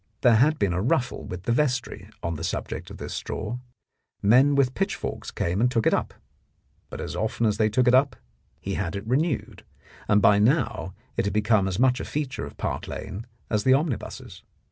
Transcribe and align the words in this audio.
There 0.21 0.37
had 0.37 0.57
been 0.57 0.73
a 0.73 0.81
ruffle 0.81 1.25
with 1.25 1.43
the 1.43 1.51
vestry 1.51 2.09
on 2.23 2.33
the 2.33 2.43
subject. 2.43 2.89
of 2.89 2.97
this 2.97 3.13
straw. 3.13 3.59
Men 4.23 4.55
with 4.55 4.73
pitch 4.73 4.95
forks 4.95 5.29
came 5.29 5.61
and 5.61 5.69
took 5.69 5.85
it 5.85 5.93
up. 5.93 6.15
But 6.89 6.99
as 6.99 7.15
often 7.15 7.45
as 7.45 7.57
they 7.57 7.69
took 7.69 7.87
it 7.87 7.93
up 7.93 8.15
he 8.59 8.73
had 8.73 8.95
it 8.95 9.05
renewed, 9.05 9.63
and 10.07 10.19
by 10.19 10.39
now 10.39 10.95
it 11.17 11.25
had 11.25 11.35
become 11.35 11.67
as 11.67 11.77
much 11.77 11.99
a 11.99 12.05
feature 12.05 12.45
of 12.47 12.57
Park 12.57 12.87
Lane 12.87 13.27
as 13.47 13.63
the 13.63 13.75
omnibuses. 13.75 14.41